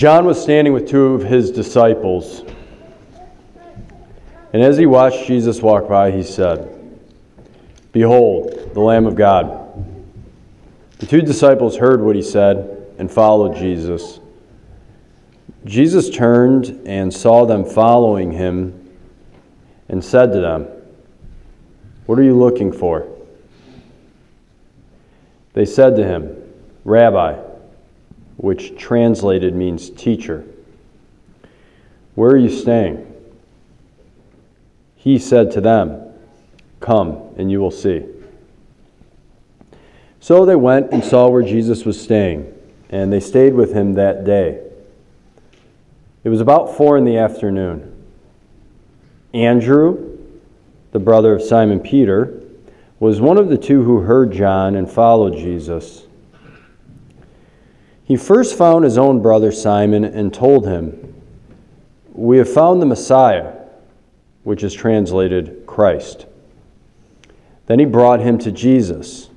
John 0.00 0.24
was 0.24 0.42
standing 0.42 0.72
with 0.72 0.88
two 0.88 1.08
of 1.08 1.24
his 1.24 1.50
disciples. 1.50 2.42
And 4.54 4.62
as 4.62 4.78
he 4.78 4.86
watched 4.86 5.26
Jesus 5.26 5.60
walk 5.60 5.90
by, 5.90 6.10
he 6.10 6.22
said, 6.22 6.98
Behold, 7.92 8.70
the 8.72 8.80
Lamb 8.80 9.04
of 9.04 9.14
God. 9.14 9.58
The 11.00 11.04
two 11.04 11.20
disciples 11.20 11.76
heard 11.76 12.00
what 12.00 12.16
he 12.16 12.22
said 12.22 12.94
and 12.96 13.10
followed 13.12 13.54
Jesus. 13.56 14.20
Jesus 15.66 16.08
turned 16.08 16.80
and 16.86 17.12
saw 17.12 17.44
them 17.44 17.62
following 17.62 18.32
him 18.32 18.90
and 19.90 20.02
said 20.02 20.32
to 20.32 20.40
them, 20.40 20.66
What 22.06 22.18
are 22.18 22.22
you 22.22 22.38
looking 22.38 22.72
for? 22.72 23.06
They 25.52 25.66
said 25.66 25.94
to 25.96 26.04
him, 26.06 26.42
Rabbi, 26.84 27.49
which 28.40 28.74
translated 28.78 29.54
means 29.54 29.90
teacher, 29.90 30.46
where 32.14 32.30
are 32.30 32.38
you 32.38 32.48
staying? 32.48 33.06
He 34.96 35.18
said 35.18 35.50
to 35.52 35.60
them, 35.60 36.12
Come, 36.80 37.34
and 37.36 37.50
you 37.50 37.60
will 37.60 37.70
see. 37.70 38.06
So 40.20 40.46
they 40.46 40.56
went 40.56 40.90
and 40.90 41.04
saw 41.04 41.28
where 41.28 41.42
Jesus 41.42 41.84
was 41.84 42.00
staying 42.00 42.54
and 42.88 43.12
they 43.12 43.20
stayed 43.20 43.52
with 43.52 43.74
him 43.74 43.92
that 43.94 44.24
day. 44.24 44.62
It 46.24 46.30
was 46.30 46.40
about 46.40 46.76
four 46.76 46.96
in 46.96 47.04
the 47.04 47.18
afternoon. 47.18 47.94
Andrew, 49.34 50.18
the 50.92 50.98
brother 50.98 51.34
of 51.34 51.42
Simon 51.42 51.78
Peter, 51.78 52.42
was 52.98 53.20
one 53.20 53.36
of 53.36 53.48
the 53.48 53.58
two 53.58 53.84
who 53.84 54.00
heard 54.00 54.32
John 54.32 54.76
and 54.76 54.90
followed 54.90 55.34
Jesus. 55.34 56.06
He 58.10 58.16
first 58.16 58.58
found 58.58 58.82
his 58.82 58.98
own 58.98 59.22
brother 59.22 59.52
Simon 59.52 60.02
and 60.02 60.34
told 60.34 60.66
him, 60.66 61.14
We 62.12 62.38
have 62.38 62.52
found 62.52 62.82
the 62.82 62.86
Messiah, 62.86 63.52
which 64.42 64.64
is 64.64 64.74
translated 64.74 65.62
Christ. 65.64 66.26
Then 67.66 67.78
he 67.78 67.84
brought 67.84 68.18
him 68.18 68.36
to 68.38 68.50
Jesus. 68.50 69.30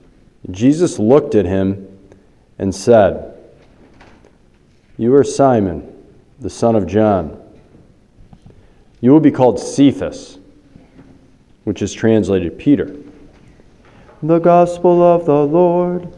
Jesus 0.49 0.97
looked 0.97 1.35
at 1.35 1.45
him 1.45 1.88
and 2.57 2.73
said, 2.73 3.38
you 4.97 5.13
are 5.13 5.23
Simon, 5.23 6.03
the 6.39 6.49
son 6.49 6.75
of 6.75 6.87
John. 6.87 7.39
You 9.02 9.11
will 9.11 9.19
be 9.19 9.30
called 9.30 9.59
Cephas, 9.59 10.39
which 11.63 11.83
is 11.83 11.93
translated 11.93 12.58
Peter. 12.58 12.95
The 14.23 14.39
Gospel 14.39 15.03
of 15.03 15.27
the 15.27 15.45
Lord. 15.45 16.11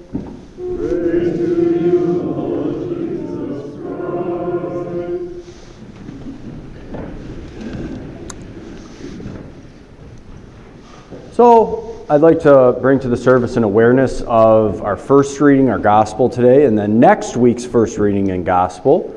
So, 11.35 12.05
I'd 12.09 12.21
like 12.21 12.39
to 12.43 12.77
bring 12.79 12.97
to 13.01 13.09
the 13.09 13.17
service 13.17 13.57
an 13.57 13.65
awareness 13.65 14.21
of 14.21 14.81
our 14.81 14.95
first 14.95 15.41
reading, 15.41 15.67
our 15.67 15.77
gospel 15.77 16.29
today, 16.29 16.63
and 16.63 16.77
then 16.77 16.97
next 16.97 17.35
week's 17.35 17.65
first 17.65 17.97
reading 17.97 18.31
and 18.31 18.45
gospel. 18.45 19.13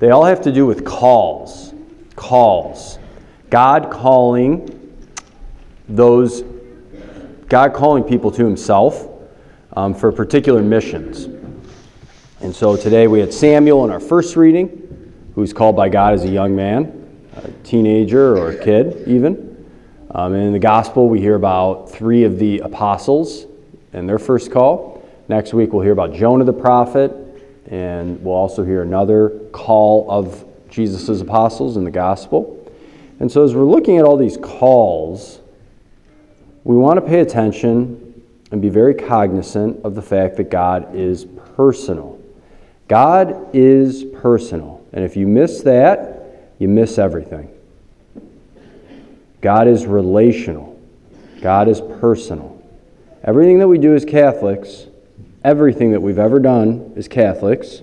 They 0.00 0.10
all 0.10 0.24
have 0.24 0.40
to 0.40 0.50
do 0.50 0.66
with 0.66 0.84
calls. 0.84 1.72
Calls. 2.16 2.98
God 3.50 3.88
calling 3.88 4.96
those, 5.88 6.42
God 7.48 7.72
calling 7.72 8.02
people 8.02 8.32
to 8.32 8.44
Himself 8.44 9.08
um, 9.74 9.94
for 9.94 10.10
particular 10.10 10.64
missions. 10.64 11.26
And 12.40 12.52
so 12.52 12.76
today 12.76 13.06
we 13.06 13.20
had 13.20 13.32
Samuel 13.32 13.84
in 13.84 13.92
our 13.92 14.00
first 14.00 14.34
reading, 14.34 15.12
who's 15.36 15.52
called 15.52 15.76
by 15.76 15.88
God 15.88 16.14
as 16.14 16.24
a 16.24 16.28
young 16.30 16.56
man, 16.56 17.28
a 17.36 17.48
teenager, 17.62 18.36
or 18.36 18.50
a 18.50 18.64
kid, 18.64 19.06
even. 19.06 19.49
Um, 20.12 20.34
and 20.34 20.44
in 20.44 20.52
the 20.52 20.58
gospel, 20.58 21.08
we 21.08 21.20
hear 21.20 21.36
about 21.36 21.90
three 21.90 22.24
of 22.24 22.38
the 22.38 22.58
apostles 22.60 23.46
and 23.92 24.08
their 24.08 24.18
first 24.18 24.50
call. 24.50 25.08
Next 25.28 25.54
week, 25.54 25.72
we'll 25.72 25.82
hear 25.82 25.92
about 25.92 26.12
Jonah 26.12 26.44
the 26.44 26.52
prophet, 26.52 27.12
and 27.66 28.20
we'll 28.22 28.34
also 28.34 28.64
hear 28.64 28.82
another 28.82 29.30
call 29.52 30.10
of 30.10 30.44
Jesus' 30.68 31.20
apostles 31.20 31.76
in 31.76 31.84
the 31.84 31.90
gospel. 31.90 32.56
And 33.20 33.30
so, 33.30 33.44
as 33.44 33.54
we're 33.54 33.64
looking 33.64 33.98
at 33.98 34.04
all 34.04 34.16
these 34.16 34.36
calls, 34.36 35.40
we 36.64 36.76
want 36.76 36.96
to 36.96 37.06
pay 37.06 37.20
attention 37.20 38.22
and 38.50 38.60
be 38.60 38.68
very 38.68 38.94
cognizant 38.94 39.84
of 39.84 39.94
the 39.94 40.02
fact 40.02 40.36
that 40.38 40.50
God 40.50 40.92
is 40.94 41.24
personal. 41.54 42.20
God 42.88 43.54
is 43.54 44.02
personal. 44.04 44.84
And 44.92 45.04
if 45.04 45.16
you 45.16 45.28
miss 45.28 45.60
that, 45.62 46.52
you 46.58 46.66
miss 46.66 46.98
everything. 46.98 47.48
God 49.40 49.68
is 49.68 49.86
relational, 49.86 50.78
God 51.40 51.68
is 51.68 51.80
personal. 51.80 52.56
Everything 53.22 53.58
that 53.58 53.68
we 53.68 53.78
do 53.78 53.94
as 53.94 54.04
Catholics, 54.04 54.86
everything 55.44 55.92
that 55.92 56.00
we've 56.00 56.18
ever 56.18 56.38
done 56.38 56.92
as 56.96 57.08
Catholics, 57.08 57.82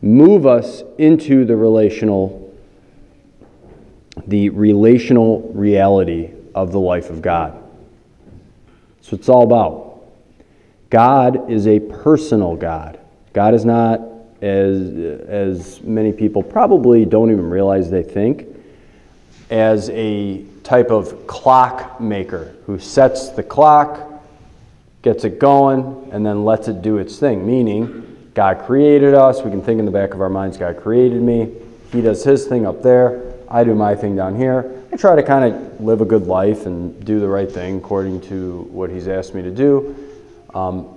move 0.00 0.46
us 0.46 0.82
into 0.98 1.44
the 1.44 1.56
relational 1.56 2.42
the 4.26 4.50
relational 4.50 5.40
reality 5.54 6.30
of 6.54 6.72
the 6.72 6.78
life 6.78 7.10
of 7.10 7.22
God. 7.22 7.54
That's 8.96 9.12
what 9.12 9.20
it's 9.20 9.28
all 9.28 9.42
about. 9.42 10.02
God 10.90 11.50
is 11.50 11.66
a 11.66 11.80
personal 11.80 12.54
God. 12.54 13.00
God 13.32 13.54
is 13.54 13.64
not, 13.64 14.00
as, 14.42 14.92
as 15.26 15.80
many 15.82 16.12
people 16.12 16.42
probably 16.42 17.04
don't 17.04 17.30
even 17.30 17.48
realize 17.48 17.90
they 17.90 18.02
think, 18.02 18.46
as 19.52 19.90
a 19.90 20.42
type 20.64 20.90
of 20.90 21.26
clock 21.26 22.00
maker 22.00 22.54
who 22.64 22.78
sets 22.78 23.28
the 23.28 23.42
clock, 23.42 24.00
gets 25.02 25.24
it 25.24 25.38
going, 25.38 26.08
and 26.10 26.24
then 26.24 26.42
lets 26.42 26.68
it 26.68 26.80
do 26.80 26.96
its 26.96 27.18
thing. 27.18 27.46
Meaning, 27.46 28.30
God 28.32 28.64
created 28.64 29.12
us. 29.12 29.42
We 29.42 29.50
can 29.50 29.60
think 29.60 29.78
in 29.78 29.84
the 29.84 29.90
back 29.90 30.14
of 30.14 30.22
our 30.22 30.30
minds, 30.30 30.56
God 30.56 30.78
created 30.78 31.20
me. 31.20 31.52
He 31.92 32.00
does 32.00 32.24
his 32.24 32.46
thing 32.46 32.64
up 32.64 32.82
there. 32.82 33.34
I 33.46 33.62
do 33.62 33.74
my 33.74 33.94
thing 33.94 34.16
down 34.16 34.36
here. 34.36 34.82
I 34.90 34.96
try 34.96 35.14
to 35.16 35.22
kind 35.22 35.54
of 35.54 35.80
live 35.82 36.00
a 36.00 36.06
good 36.06 36.26
life 36.26 36.64
and 36.64 37.04
do 37.04 37.20
the 37.20 37.28
right 37.28 37.50
thing 37.50 37.76
according 37.76 38.22
to 38.22 38.62
what 38.70 38.88
He's 38.88 39.06
asked 39.06 39.34
me 39.34 39.42
to 39.42 39.50
do. 39.50 39.94
Um, 40.54 40.88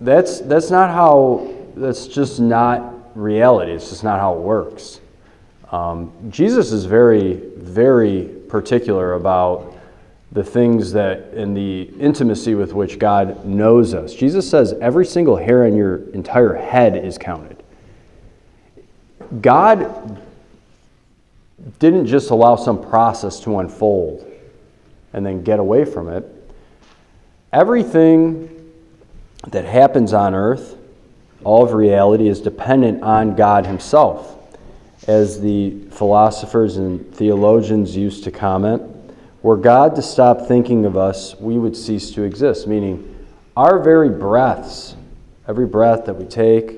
that's, 0.00 0.38
that's 0.42 0.70
not 0.70 0.90
how, 0.90 1.52
that's 1.74 2.06
just 2.06 2.38
not 2.38 3.16
reality. 3.16 3.72
It's 3.72 3.90
just 3.90 4.04
not 4.04 4.20
how 4.20 4.34
it 4.34 4.40
works. 4.42 5.00
Um, 5.72 6.12
Jesus 6.30 6.70
is 6.70 6.84
very, 6.84 7.34
very 7.56 8.28
particular 8.48 9.14
about 9.14 9.76
the 10.32 10.44
things 10.44 10.92
that, 10.92 11.32
in 11.34 11.54
the 11.54 11.82
intimacy 11.98 12.54
with 12.54 12.72
which 12.72 12.98
God 12.98 13.44
knows 13.44 13.94
us. 13.94 14.14
Jesus 14.14 14.48
says 14.48 14.74
every 14.80 15.06
single 15.06 15.36
hair 15.36 15.64
on 15.64 15.74
your 15.74 16.08
entire 16.10 16.54
head 16.54 16.96
is 16.96 17.18
counted. 17.18 17.62
God 19.40 20.22
didn't 21.78 22.06
just 22.06 22.30
allow 22.30 22.56
some 22.56 22.80
process 22.80 23.40
to 23.40 23.58
unfold 23.58 24.30
and 25.12 25.24
then 25.24 25.42
get 25.42 25.58
away 25.58 25.84
from 25.84 26.08
it. 26.08 26.24
Everything 27.52 28.72
that 29.48 29.64
happens 29.64 30.12
on 30.12 30.34
earth, 30.34 30.76
all 31.42 31.64
of 31.64 31.72
reality, 31.72 32.28
is 32.28 32.40
dependent 32.40 33.02
on 33.02 33.34
God 33.34 33.66
Himself 33.66 34.35
as 35.06 35.40
the 35.40 35.78
philosophers 35.90 36.76
and 36.76 37.14
theologians 37.14 37.96
used 37.96 38.24
to 38.24 38.30
comment, 38.30 38.82
were 39.42 39.56
God 39.56 39.94
to 39.96 40.02
stop 40.02 40.48
thinking 40.48 40.84
of 40.84 40.96
us, 40.96 41.36
we 41.38 41.58
would 41.58 41.76
cease 41.76 42.10
to 42.12 42.22
exist. 42.22 42.66
Meaning, 42.66 43.14
our 43.56 43.78
very 43.78 44.08
breaths, 44.08 44.96
every 45.46 45.66
breath 45.66 46.06
that 46.06 46.14
we 46.14 46.24
take, 46.24 46.76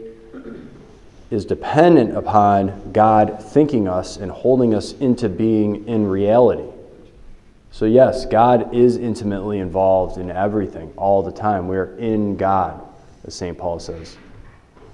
is 1.31 1.45
dependent 1.45 2.17
upon 2.17 2.93
God 2.93 3.43
thinking 3.43 3.89
us 3.89 4.17
and 4.17 4.31
holding 4.31 4.75
us 4.75 4.93
into 4.93 5.29
being 5.29 5.87
in 5.87 6.07
reality. 6.07 6.69
So, 7.71 7.85
yes, 7.85 8.25
God 8.27 8.75
is 8.75 8.97
intimately 8.97 9.59
involved 9.59 10.19
in 10.19 10.31
everything 10.31 10.93
all 10.97 11.23
the 11.23 11.33
time. 11.33 11.69
We 11.69 11.77
are 11.77 11.97
in 11.99 12.37
God, 12.37 12.83
as 13.25 13.35
St. 13.35 13.57
Paul 13.57 13.79
says. 13.79 14.17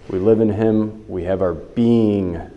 We 0.09 0.19
live 0.19 0.41
in 0.41 0.51
Him, 0.51 1.09
we 1.09 1.23
have 1.25 1.41
our 1.41 1.55
being 1.55 2.51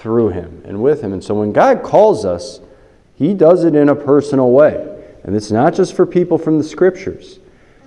through 0.00 0.30
Him 0.30 0.62
and 0.66 0.82
with 0.82 1.00
Him. 1.00 1.12
And 1.12 1.22
so, 1.22 1.34
when 1.34 1.52
God 1.52 1.82
calls 1.84 2.24
us, 2.24 2.60
He 3.14 3.32
does 3.32 3.64
it 3.64 3.74
in 3.74 3.88
a 3.88 3.94
personal 3.94 4.50
way. 4.50 4.86
And 5.22 5.36
it's 5.36 5.52
not 5.52 5.74
just 5.74 5.94
for 5.94 6.04
people 6.04 6.38
from 6.38 6.58
the 6.58 6.64
Scriptures. 6.64 7.38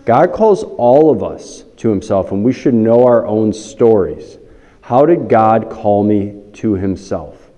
God 0.06 0.32
calls 0.32 0.64
all 0.64 1.12
of 1.12 1.22
us 1.22 1.64
to 1.78 1.90
Himself, 1.90 2.32
and 2.32 2.44
we 2.44 2.54
should 2.54 2.74
know 2.74 3.06
our 3.06 3.26
own 3.28 3.52
stories. 3.52 4.38
How 4.82 5.06
did 5.06 5.28
God 5.28 5.70
call 5.70 6.04
me 6.04 6.42
to 6.54 6.74
Himself? 6.74 7.50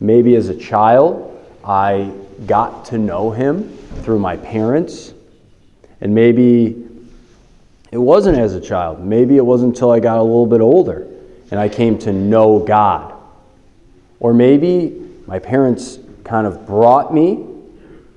Maybe 0.00 0.34
as 0.36 0.48
a 0.48 0.56
child, 0.56 1.32
I 1.64 2.12
got 2.46 2.84
to 2.86 2.98
know 2.98 3.30
him 3.30 3.76
through 4.02 4.18
my 4.18 4.36
parents. 4.36 5.12
And 6.00 6.14
maybe 6.14 6.86
it 7.90 7.98
wasn't 7.98 8.38
as 8.38 8.54
a 8.54 8.60
child. 8.60 9.02
Maybe 9.02 9.36
it 9.36 9.44
wasn't 9.44 9.74
until 9.74 9.90
I 9.90 10.00
got 10.00 10.18
a 10.18 10.22
little 10.22 10.46
bit 10.46 10.60
older 10.60 11.08
and 11.50 11.58
I 11.58 11.68
came 11.68 11.98
to 12.00 12.12
know 12.12 12.58
God. 12.58 13.15
Or 14.20 14.32
maybe 14.32 15.02
my 15.26 15.38
parents 15.38 15.98
kind 16.24 16.46
of 16.46 16.66
brought 16.66 17.12
me 17.12 17.46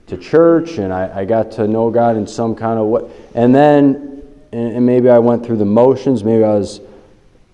to 0.08 0.18
church 0.18 0.78
and 0.78 0.92
I, 0.94 1.22
I 1.22 1.26
got 1.26 1.52
to 1.54 1.68
know 1.68 1.90
God 1.90 2.18
in 2.18 2.26
some 2.26 2.56
kind 2.56 2.80
of 2.80 2.88
way. 2.88 3.10
And 3.36 3.54
then, 3.54 4.24
and 4.52 4.86
maybe 4.86 5.10
I 5.10 5.20
went 5.20 5.46
through 5.46 5.58
the 5.58 5.66
motions. 5.66 6.24
Maybe 6.24 6.44
I 6.44 6.56
was, 6.56 6.82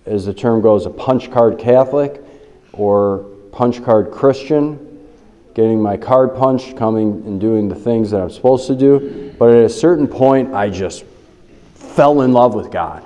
as 0.06 0.24
the 0.24 0.34
term 0.34 0.62
goes, 0.62 0.86
a 0.86 0.90
punch 0.90 1.30
card 1.30 1.58
Catholic 1.58 2.22
or 2.72 3.26
punch 3.52 3.84
card 3.84 4.10
Christian 4.10 4.86
getting 5.56 5.80
my 5.80 5.96
card 5.96 6.36
punched, 6.36 6.76
coming 6.76 7.22
and 7.24 7.40
doing 7.40 7.66
the 7.66 7.74
things 7.74 8.10
that 8.10 8.20
I'm 8.20 8.28
supposed 8.28 8.66
to 8.66 8.76
do. 8.76 9.34
But 9.38 9.54
at 9.54 9.64
a 9.64 9.70
certain 9.70 10.06
point, 10.06 10.52
I 10.52 10.68
just 10.68 11.02
fell 11.74 12.20
in 12.20 12.34
love 12.34 12.54
with 12.54 12.70
God. 12.70 13.02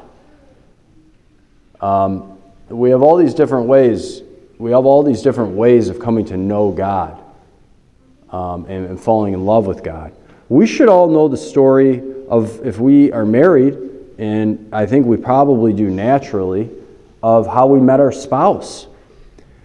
Um, 1.81 2.39
we 2.69 2.91
have 2.91 3.03
all 3.03 3.17
these 3.17 3.35
different 3.35 3.69
ways. 3.69 4.23
We 4.61 4.73
have 4.73 4.85
all 4.85 5.03
these 5.03 5.23
different 5.23 5.53
ways 5.53 5.89
of 5.89 5.99
coming 5.99 6.27
to 6.27 6.37
know 6.37 6.71
God 6.71 7.19
um, 8.29 8.67
and, 8.67 8.85
and 8.85 9.01
falling 9.01 9.33
in 9.33 9.47
love 9.47 9.67
with 9.67 9.83
God. 9.83 10.13
We 10.51 10.67
should 10.67 10.91
all 10.91 11.09
know 11.09 11.29
the 11.29 11.37
story 11.39 12.03
of 12.29 12.65
if 12.67 12.79
we 12.79 13.11
are 13.11 13.25
married, 13.25 13.79
and 14.19 14.69
I 14.71 14.85
think 14.85 15.07
we 15.07 15.17
probably 15.17 15.73
do 15.73 15.89
naturally, 15.89 16.69
of 17.23 17.47
how 17.47 17.69
we 17.69 17.81
met 17.81 18.01
our 18.01 18.13
spouse. 18.13 18.87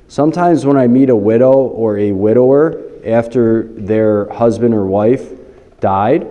Sometimes 0.07 0.65
when 0.65 0.77
I 0.77 0.87
meet 0.87 1.09
a 1.09 1.15
widow 1.15 1.51
or 1.51 1.97
a 1.97 2.13
widower 2.13 2.81
after 3.05 3.63
their 3.63 4.29
husband 4.29 4.73
or 4.73 4.85
wife 4.85 5.29
died, 5.81 6.25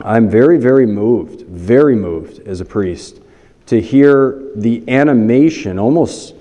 I'm 0.00 0.28
very, 0.28 0.58
very 0.58 0.86
moved, 0.86 1.42
very 1.42 1.94
moved 1.94 2.48
as 2.48 2.60
a 2.60 2.64
priest 2.64 3.20
to 3.66 3.80
hear 3.80 4.50
the 4.56 4.82
animation, 4.88 5.78
almost, 5.78 6.33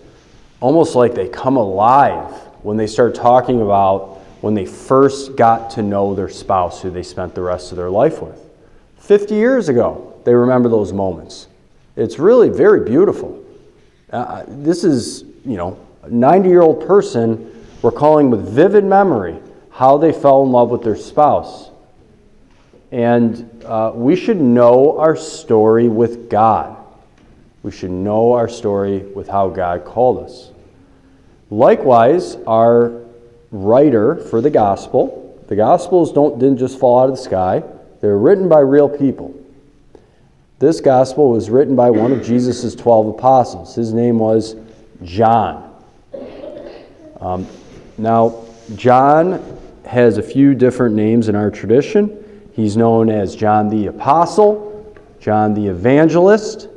almost 0.63 0.95
like 0.95 1.13
they 1.13 1.27
come 1.27 1.57
alive 1.57 2.31
when 2.62 2.77
they 2.77 2.88
start 2.88 3.13
talking 3.13 3.62
about 3.62 4.21
when 4.39 4.54
they 4.54 4.65
first 4.65 5.36
got 5.36 5.69
to 5.69 5.81
know 5.81 6.15
their 6.15 6.30
spouse 6.30 6.81
who 6.81 6.89
they 6.89 7.04
spent 7.04 7.36
the 7.36 7.42
rest 7.42 7.71
of 7.71 7.77
their 7.77 7.89
life 7.89 8.21
with. 8.21 8.39
50 9.00 9.36
years 9.36 9.68
ago, 9.68 10.18
they 10.24 10.33
remember 10.33 10.69
those 10.69 10.94
moments. 10.94 11.48
It's 11.98 12.18
really 12.18 12.48
very 12.48 12.86
beautiful. 12.86 13.44
Uh, 14.10 14.45
this 14.48 14.86
is, 14.86 15.24
you 15.44 15.57
know, 15.57 15.77
a 16.01 16.10
90 16.10 16.48
year 16.48 16.62
old 16.62 16.88
person 16.88 17.65
recalling 17.81 18.30
with 18.30 18.48
vivid 18.48 18.86
memory 18.86 19.38
how 19.69 19.98
they 19.98 20.13
fell 20.13 20.44
in 20.44 20.51
love 20.54 20.69
with 20.69 20.81
their 20.81 20.95
spouse. 20.95 21.71
And 22.94 23.65
uh, 23.65 23.92
we 23.94 24.15
should 24.15 24.39
know 24.39 24.98
our 24.98 25.18
story 25.18 25.89
with 25.89 26.30
God. 26.30 26.77
We 27.63 27.71
should 27.71 27.92
know 27.92 28.31
our 28.31 28.48
story 28.48 29.00
with 29.00 29.27
how 29.27 29.50
God 29.50 29.83
called 29.83 30.24
us. 30.24 30.52
Likewise, 31.53 32.35
our 32.47 33.03
writer 33.51 34.15
for 34.15 34.41
the 34.41 34.50
gospel, 34.50 35.39
the 35.50 35.55
gospels 35.55 36.11
don't, 36.11 36.39
didn't 36.39 36.57
just 36.57 36.79
fall 36.79 37.01
out 37.01 37.09
of 37.09 37.15
the 37.15 37.21
sky, 37.21 37.61
they're 38.01 38.17
written 38.17 38.50
by 38.50 38.59
real 38.59 38.89
people. 38.89 39.39
This 40.57 40.81
gospel 40.81 41.29
was 41.29 41.51
written 41.51 41.75
by 41.75 41.91
one 41.91 42.11
of 42.11 42.25
Jesus' 42.25 42.73
12 42.73 43.09
apostles. 43.09 43.75
His 43.75 43.94
name 43.94 44.17
was 44.17 44.55
John. 45.03 45.71
Um, 47.21 47.45
now, 48.00 48.45
John 48.75 49.59
has 49.85 50.17
a 50.17 50.23
few 50.23 50.55
different 50.55 50.95
names 50.95 51.29
in 51.29 51.35
our 51.35 51.51
tradition. 51.51 52.50
He's 52.55 52.75
known 52.75 53.11
as 53.11 53.35
John 53.35 53.69
the 53.69 53.88
Apostle, 53.88 54.97
John 55.19 55.53
the 55.53 55.67
Evangelist, 55.67 56.67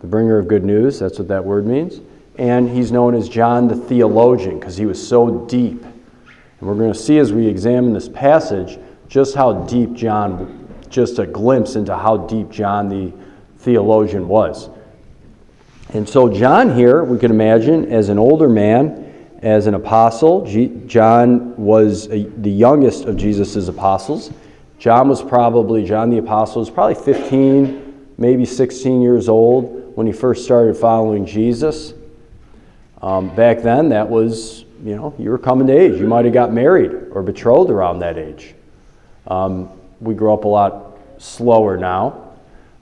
the 0.00 0.06
bringer 0.06 0.38
of 0.38 0.48
good 0.48 0.64
news, 0.64 0.98
that's 0.98 1.18
what 1.18 1.28
that 1.28 1.44
word 1.44 1.66
means. 1.66 2.00
And 2.38 2.70
he's 2.70 2.92
known 2.92 3.14
as 3.14 3.28
John 3.28 3.68
the 3.68 3.76
Theologian 3.76 4.58
because 4.58 4.76
he 4.76 4.86
was 4.86 5.06
so 5.06 5.44
deep. 5.46 5.82
And 5.82 6.68
we're 6.68 6.76
going 6.76 6.92
to 6.92 6.98
see 6.98 7.18
as 7.18 7.32
we 7.32 7.46
examine 7.46 7.92
this 7.92 8.08
passage 8.08 8.78
just 9.08 9.34
how 9.34 9.64
deep 9.64 9.92
John, 9.92 10.68
just 10.88 11.18
a 11.18 11.26
glimpse 11.26 11.74
into 11.74 11.96
how 11.96 12.16
deep 12.16 12.50
John 12.50 12.88
the 12.88 13.12
theologian 13.58 14.28
was. 14.28 14.70
And 15.90 16.08
so, 16.08 16.32
John 16.32 16.74
here, 16.74 17.02
we 17.02 17.18
can 17.18 17.30
imagine, 17.30 17.90
as 17.90 18.08
an 18.08 18.18
older 18.18 18.48
man, 18.48 19.38
as 19.42 19.66
an 19.66 19.74
apostle. 19.74 20.44
John 20.86 21.56
was 21.56 22.06
a, 22.08 22.24
the 22.24 22.50
youngest 22.50 23.04
of 23.04 23.16
Jesus' 23.16 23.68
apostles. 23.68 24.30
John 24.78 25.08
was 25.08 25.22
probably, 25.22 25.84
John 25.84 26.10
the 26.10 26.18
apostle 26.18 26.60
was 26.60 26.70
probably 26.70 26.94
15, 26.94 28.12
maybe 28.18 28.44
16 28.44 29.00
years 29.00 29.28
old 29.28 29.96
when 29.96 30.06
he 30.06 30.12
first 30.12 30.44
started 30.44 30.76
following 30.76 31.24
Jesus. 31.26 31.94
Um, 33.02 33.34
back 33.34 33.62
then, 33.62 33.88
that 33.90 34.08
was, 34.08 34.64
you 34.84 34.96
know, 34.96 35.14
you 35.18 35.30
were 35.30 35.38
coming 35.38 35.66
to 35.68 35.72
age. 35.72 36.00
You 36.00 36.06
might 36.06 36.24
have 36.24 36.34
got 36.34 36.52
married 36.52 36.92
or 37.12 37.22
betrothed 37.22 37.70
around 37.70 38.00
that 38.00 38.18
age. 38.18 38.54
Um, 39.26 39.70
we 40.00 40.14
grow 40.14 40.34
up 40.34 40.44
a 40.44 40.48
lot 40.48 40.98
slower 41.18 41.76
now. 41.76 42.28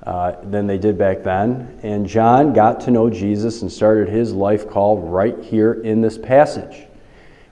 Uh, 0.06 0.36
than 0.44 0.68
they 0.68 0.78
did 0.78 0.96
back 0.96 1.24
then. 1.24 1.80
And 1.82 2.06
John 2.06 2.52
got 2.52 2.78
to 2.82 2.92
know 2.92 3.10
Jesus 3.10 3.62
and 3.62 3.72
started 3.72 4.08
his 4.08 4.32
life 4.32 4.70
call 4.70 5.00
right 5.00 5.36
here 5.42 5.72
in 5.82 6.00
this 6.00 6.16
passage. 6.16 6.86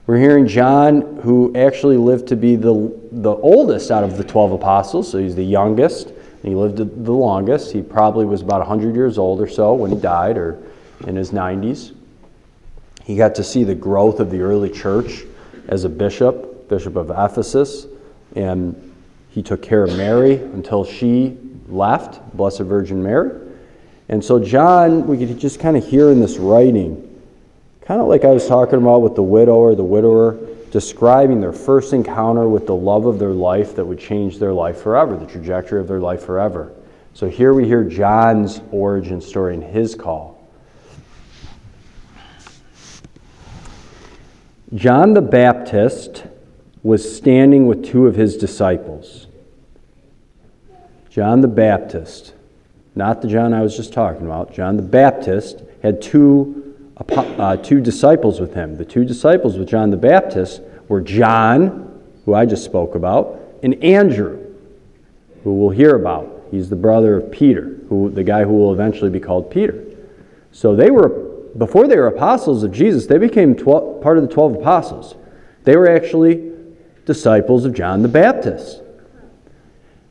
We're 0.07 0.19
hearing 0.19 0.47
John, 0.47 1.17
who 1.17 1.53
actually 1.53 1.97
lived 1.97 2.27
to 2.27 2.37
be 2.37 2.55
the, 2.55 2.97
the 3.11 3.35
oldest 3.35 3.89
out 3.89 4.03
of 4.03 4.17
the 4.17 4.23
12 4.23 4.53
apostles, 4.53 5.11
so 5.11 5.17
he's 5.17 5.35
the 5.35 5.43
youngest, 5.43 6.13
he 6.43 6.53
lived 6.55 6.77
the 6.77 7.11
longest. 7.11 7.73
He 7.73 7.81
probably 7.81 8.25
was 8.25 8.41
about 8.41 8.59
100 8.59 8.95
years 8.95 9.17
old 9.17 9.41
or 9.41 9.47
so 9.47 9.73
when 9.73 9.89
he 9.91 9.97
died, 9.97 10.37
or 10.37 10.61
in 11.07 11.15
his 11.15 11.31
90s. 11.31 11.94
He 13.05 13.15
got 13.15 13.35
to 13.35 13.43
see 13.43 13.63
the 13.63 13.75
growth 13.75 14.19
of 14.19 14.31
the 14.31 14.41
early 14.41 14.69
church 14.69 15.25
as 15.67 15.83
a 15.83 15.89
bishop, 15.89 16.67
Bishop 16.67 16.95
of 16.95 17.11
Ephesus, 17.11 17.85
and 18.35 18.93
he 19.29 19.43
took 19.43 19.61
care 19.61 19.83
of 19.83 19.95
Mary 19.95 20.37
until 20.37 20.83
she 20.83 21.37
left, 21.67 22.35
Blessed 22.35 22.61
Virgin 22.61 23.03
Mary. 23.03 23.39
And 24.09 24.23
so, 24.23 24.43
John, 24.43 25.05
we 25.05 25.19
could 25.19 25.39
just 25.39 25.59
kind 25.59 25.77
of 25.77 25.85
hear 25.85 26.09
in 26.09 26.19
this 26.19 26.37
writing, 26.37 27.21
kind 27.81 28.01
of 28.01 28.07
like 28.07 28.25
I 28.25 28.31
was 28.31 28.47
talking 28.47 28.79
about 28.79 29.03
with 29.03 29.13
the 29.13 29.23
widow 29.23 29.55
or 29.55 29.75
the 29.75 29.83
widower, 29.83 30.39
describing 30.71 31.39
their 31.39 31.53
first 31.53 31.93
encounter 31.93 32.49
with 32.49 32.65
the 32.65 32.75
love 32.75 33.05
of 33.05 33.19
their 33.19 33.29
life 33.29 33.75
that 33.75 33.85
would 33.85 33.99
change 33.99 34.39
their 34.39 34.53
life 34.53 34.81
forever, 34.81 35.15
the 35.15 35.27
trajectory 35.27 35.79
of 35.79 35.87
their 35.87 35.99
life 35.99 36.23
forever. 36.23 36.73
So, 37.13 37.29
here 37.29 37.53
we 37.53 37.65
hear 37.65 37.83
John's 37.83 38.61
origin 38.71 39.21
story 39.21 39.53
and 39.53 39.63
his 39.63 39.93
call. 39.93 40.34
John 44.73 45.13
the 45.13 45.21
Baptist 45.21 46.25
was 46.81 47.15
standing 47.15 47.67
with 47.67 47.85
two 47.85 48.07
of 48.07 48.15
his 48.15 48.35
disciples. 48.35 49.27
John 51.09 51.41
the 51.41 51.47
Baptist, 51.47 52.33
not 52.95 53.21
the 53.21 53.27
John 53.27 53.53
I 53.53 53.61
was 53.61 53.75
just 53.75 53.93
talking 53.93 54.25
about, 54.25 54.53
John 54.53 54.75
the 54.75 54.83
Baptist 54.83 55.61
had 55.81 56.01
two, 56.01 56.93
uh, 57.09 57.57
two 57.57 57.79
disciples 57.79 58.39
with 58.39 58.53
him. 58.53 58.75
The 58.77 58.85
two 58.85 59.05
disciples 59.05 59.57
with 59.57 59.69
John 59.69 59.91
the 59.91 59.97
Baptist 59.97 60.61
were 60.87 61.01
John, 61.01 62.01
who 62.25 62.33
I 62.33 62.45
just 62.45 62.65
spoke 62.65 62.95
about, 62.95 63.39
and 63.63 63.81
Andrew, 63.83 64.53
who 65.43 65.53
we'll 65.53 65.69
hear 65.69 65.95
about. 65.95 66.47
He's 66.51 66.69
the 66.69 66.75
brother 66.75 67.17
of 67.17 67.31
Peter, 67.31 67.79
who, 67.87 68.09
the 68.09 68.23
guy 68.23 68.43
who 68.43 68.53
will 68.53 68.73
eventually 68.73 69.09
be 69.09 69.19
called 69.19 69.51
Peter. 69.51 69.83
So 70.51 70.75
they 70.75 70.89
were, 70.89 71.24
before 71.57 71.87
they 71.87 71.95
were 71.95 72.07
apostles 72.07 72.63
of 72.63 72.71
Jesus, 72.71 73.05
they 73.05 73.17
became 73.17 73.55
12, 73.55 74.01
part 74.01 74.17
of 74.17 74.27
the 74.27 74.33
12 74.33 74.55
apostles. 74.55 75.15
They 75.63 75.75
were 75.77 75.89
actually 75.89 76.51
disciples 77.05 77.65
of 77.65 77.73
John 77.73 78.01
the 78.01 78.07
Baptist. 78.07 78.81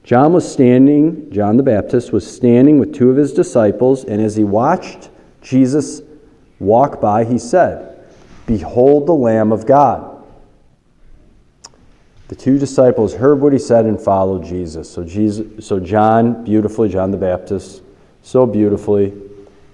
John 0.04 0.32
was 0.32 0.50
standing, 0.50 1.30
John 1.30 1.56
the 1.56 1.62
Baptist 1.62 2.12
was 2.12 2.30
standing 2.30 2.78
with 2.78 2.94
two 2.94 3.10
of 3.10 3.16
his 3.16 3.32
disciples, 3.32 4.04
and 4.04 4.20
as 4.20 4.36
he 4.36 4.44
watched 4.44 5.10
Jesus 5.40 6.02
walk 6.58 7.00
by, 7.00 7.24
he 7.24 7.38
said, 7.38 8.04
Behold 8.46 9.06
the 9.06 9.14
Lamb 9.14 9.52
of 9.52 9.66
God. 9.66 10.10
the 12.28 12.34
two 12.34 12.58
disciples 12.58 13.14
heard 13.14 13.40
what 13.40 13.52
he 13.52 13.58
said 13.58 13.84
and 13.84 14.00
followed 14.00 14.44
Jesus. 14.44 14.90
So 14.90 15.04
Jesus 15.04 15.66
so 15.66 15.78
John 15.78 16.42
beautifully 16.44 16.88
John 16.88 17.10
the 17.10 17.16
Baptist 17.16 17.82
so 18.22 18.46
beautifully 18.46 19.12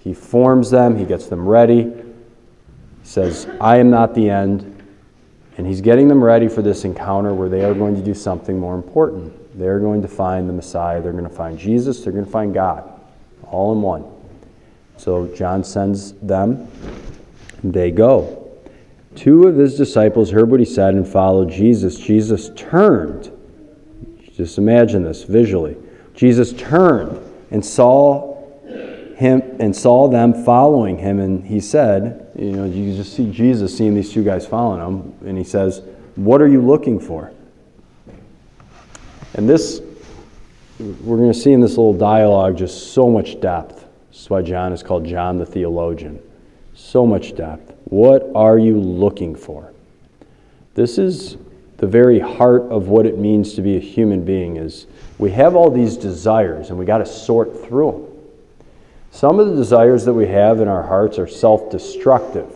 he 0.01 0.13
forms 0.13 0.71
them, 0.71 0.97
he 0.97 1.05
gets 1.05 1.27
them 1.27 1.47
ready. 1.47 1.83
He 1.83 3.05
says, 3.05 3.47
"I 3.61 3.77
am 3.77 3.91
not 3.91 4.15
the 4.15 4.29
end." 4.29 4.77
And 5.57 5.67
he's 5.67 5.81
getting 5.81 6.09
them 6.09 6.25
ready 6.25 6.49
for 6.49 6.63
this 6.63 6.85
encounter 6.85 7.35
where 7.35 7.49
they 7.49 7.65
are 7.65 7.75
going 7.75 7.95
to 7.95 8.03
do 8.03 8.15
something 8.15 8.59
more 8.59 8.75
important. 8.75 9.33
They're 9.59 9.81
going 9.81 10.01
to 10.01 10.09
find 10.09 10.49
the 10.49 10.55
Messiah, 10.55 11.03
they're 11.03 11.13
going 11.13 11.25
to 11.25 11.31
find 11.31 11.59
Jesus, 11.59 12.03
they're 12.03 12.13
going 12.13 12.25
to 12.25 12.31
find 12.31 12.55
God, 12.55 12.91
all 13.51 13.73
in 13.73 13.83
one. 13.83 14.05
So 14.97 15.27
John 15.35 15.65
sends 15.65 16.13
them, 16.13 16.67
and 17.63 17.75
they 17.75 17.91
go. 17.91 18.49
Two 19.17 19.49
of 19.49 19.57
his 19.57 19.77
disciples 19.77 20.31
heard 20.31 20.51
what 20.51 20.61
he 20.61 20.67
said 20.67 20.95
and 20.95 21.07
followed 21.07 21.51
Jesus. 21.51 21.99
Jesus 21.99 22.51
turned. 22.55 23.31
Just 24.35 24.57
imagine 24.57 25.03
this 25.03 25.25
visually. 25.25 25.77
Jesus 26.15 26.53
turned 26.53 27.19
and 27.51 27.65
saw 27.65 28.30
him 29.21 29.43
and 29.61 29.77
saw 29.77 30.09
them 30.09 30.33
following 30.45 30.97
him, 30.97 31.21
and 31.21 31.45
he 31.45 31.61
said, 31.61 32.33
you 32.35 32.53
know, 32.53 32.65
you 32.65 32.97
just 32.97 33.15
see 33.15 33.31
Jesus 33.31 33.77
seeing 33.77 33.95
these 33.95 34.11
two 34.11 34.25
guys 34.25 34.47
following 34.47 34.81
him, 34.81 35.29
and 35.29 35.37
he 35.37 35.45
says, 35.45 35.83
What 36.17 36.41
are 36.41 36.49
you 36.49 36.63
looking 36.63 36.99
for? 36.99 37.31
And 39.35 39.47
this, 39.47 39.83
we're 40.79 41.19
going 41.19 41.33
to 41.33 41.39
see 41.39 41.53
in 41.53 41.61
this 41.61 41.73
little 41.73 41.93
dialogue 41.93 42.57
just 42.57 42.95
so 42.95 43.11
much 43.11 43.39
depth. 43.43 43.85
This 44.11 44.23
is 44.23 44.31
why 44.31 44.41
John 44.41 44.73
is 44.73 44.83
called 44.83 45.05
John 45.05 45.37
the 45.37 45.45
theologian. 45.45 46.19
So 46.75 47.07
much 47.07 47.37
depth. 47.37 47.75
What 47.85 48.31
are 48.35 48.59
you 48.59 48.81
looking 48.81 49.37
for? 49.37 49.71
This 50.75 50.97
is 50.97 51.37
the 51.77 51.87
very 51.87 52.19
heart 52.19 52.63
of 52.71 52.89
what 52.89 53.05
it 53.05 53.19
means 53.19 53.53
to 53.55 53.61
be 53.61 53.77
a 53.77 53.81
human 53.81 54.25
being 54.25 54.57
is 54.57 54.87
we 55.19 55.31
have 55.33 55.55
all 55.55 55.71
these 55.71 55.99
desires 55.99 56.71
and 56.71 56.79
we 56.79 56.87
got 56.87 56.99
to 56.99 57.07
sort 57.07 57.67
through 57.67 57.93
them. 57.93 58.10
Some 59.11 59.39
of 59.39 59.49
the 59.49 59.57
desires 59.57 60.05
that 60.05 60.15
we 60.15 60.27
have 60.29 60.61
in 60.61 60.69
our 60.69 60.83
hearts 60.83 61.19
are 61.19 61.27
self-destructive. 61.27 62.47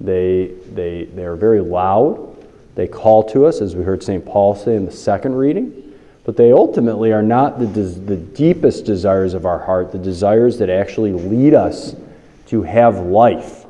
They, 0.00 0.52
they, 0.72 1.04
they 1.04 1.24
are 1.24 1.36
very 1.36 1.60
loud. 1.60 2.36
They 2.74 2.86
call 2.86 3.22
to 3.30 3.46
us, 3.46 3.60
as 3.60 3.74
we 3.74 3.84
heard 3.84 4.02
St. 4.02 4.24
Paul 4.24 4.54
say 4.54 4.76
in 4.76 4.84
the 4.84 4.92
second 4.92 5.34
reading, 5.34 5.94
but 6.24 6.36
they 6.36 6.52
ultimately 6.52 7.12
are 7.12 7.22
not 7.22 7.58
the, 7.58 7.66
the 7.66 8.16
deepest 8.16 8.84
desires 8.84 9.34
of 9.34 9.46
our 9.46 9.58
heart, 9.58 9.92
the 9.92 9.98
desires 9.98 10.58
that 10.58 10.68
actually 10.68 11.12
lead 11.12 11.54
us 11.54 11.96
to 12.46 12.62
have 12.62 12.98
life. 12.98 13.64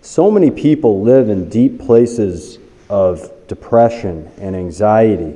So 0.00 0.30
many 0.30 0.50
people 0.50 1.02
live 1.02 1.28
in 1.28 1.48
deep 1.48 1.80
places 1.80 2.58
of 2.88 3.30
depression 3.48 4.30
and 4.38 4.54
anxiety, 4.54 5.34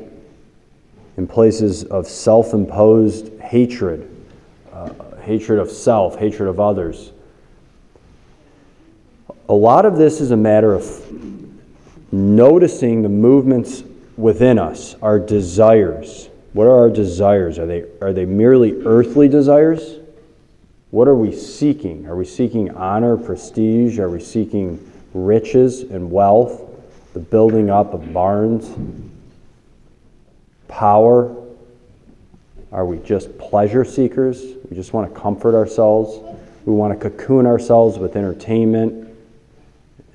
in 1.17 1.27
places 1.27 1.85
of 1.85 2.07
self 2.07 2.53
imposed 2.53 3.39
hatred, 3.41 4.09
uh, 4.73 4.91
hatred 5.29 5.59
of 5.59 5.71
self, 5.71 6.17
hatred 6.17 6.49
of 6.49 6.59
others. 6.59 7.13
A 9.51 9.53
lot 9.53 9.85
of 9.85 9.99
this 9.99 10.23
is 10.23 10.31
a 10.31 10.37
matter 10.39 10.73
of 10.73 10.85
noticing 12.11 13.03
the 13.03 13.11
movements 13.11 13.83
within 14.17 14.59
us, 14.59 14.95
our 15.03 15.19
desires. 15.19 16.31
What 16.55 16.65
are 16.65 16.79
our 16.79 16.89
desires? 16.89 17.59
Are 17.59 17.67
they, 17.67 17.85
are 18.01 18.15
they 18.15 18.25
merely 18.25 18.81
earthly 18.87 19.29
desires? 19.29 19.99
What 20.93 21.07
are 21.09 21.15
we 21.15 21.37
seeking? 21.37 22.07
Are 22.07 22.17
we 22.17 22.25
seeking 22.25 22.71
honor, 22.71 23.19
prestige? 23.19 23.99
Are 23.99 24.09
we 24.09 24.21
seeking 24.21 24.91
riches 25.13 25.83
and 25.83 26.11
wealth? 26.11 26.63
The 27.13 27.21
building 27.21 27.69
up 27.69 27.93
of 27.93 28.15
barns? 28.15 28.71
Power? 30.69 31.38
Are 32.71 32.85
we 32.85 32.99
just 32.99 33.39
pleasure 33.39 33.85
seekers? 33.85 34.43
We 34.69 34.77
just 34.77 34.93
want 34.93 35.13
to 35.13 35.21
comfort 35.21 35.55
ourselves. 35.55 36.19
We 36.65 36.75
want 36.75 36.99
to 36.99 37.11
cocoon 37.11 37.47
ourselves 37.47 37.99
with 37.99 38.15
entertainment 38.15 39.09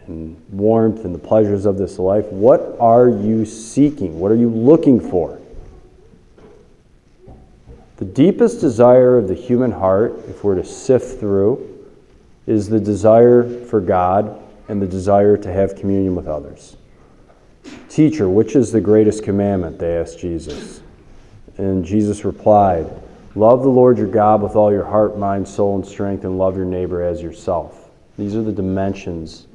and 0.05 0.39
warmth 0.51 1.05
and 1.05 1.15
the 1.15 1.19
pleasures 1.19 1.65
of 1.65 1.77
this 1.77 1.98
life. 1.98 2.25
What 2.25 2.75
are 2.79 3.10
you 3.10 3.45
seeking? 3.45 4.19
What 4.19 4.31
are 4.31 4.36
you 4.36 4.50
looking 4.50 5.00
for? 5.00 5.39
The 7.98 8.05
deepest 8.05 8.60
desire 8.60 9.17
of 9.17 9.27
the 9.27 9.33
human 9.33 9.72
heart, 9.72 10.13
if 10.27 10.43
we're 10.43 10.55
to 10.55 10.65
sift 10.65 11.19
through, 11.19 11.69
is 12.45 12.69
the 12.69 12.79
desire 12.79 13.65
for 13.65 13.79
God 13.79 14.39
and 14.67 14.81
the 14.81 14.88
desire 14.88 15.38
to 15.38 15.51
have 15.51 15.75
communion 15.75 16.15
with 16.15 16.27
others. 16.27 16.75
Teacher, 17.89 18.29
which 18.29 18.55
is 18.55 18.72
the 18.72 18.81
greatest 18.81 19.24
commandment? 19.24 19.79
They 19.79 19.98
asked 19.98 20.19
Jesus. 20.19 20.82
And 21.57 21.86
Jesus 21.86 22.25
replied, 22.25 22.88
Love 23.36 23.63
the 23.63 23.69
Lord 23.69 23.98
your 23.98 24.07
God 24.07 24.41
with 24.41 24.55
all 24.55 24.72
your 24.72 24.86
heart, 24.86 25.17
mind, 25.17 25.48
soul, 25.48 25.75
and 25.75 25.86
strength, 25.86 26.24
and 26.24 26.38
love 26.38 26.55
your 26.55 26.65
neighbor 26.65 27.01
as 27.01 27.22
yourself. 27.22 27.89
These 28.17 28.36
are 28.36 28.43
the 28.43 28.51
dimensions 28.51 29.48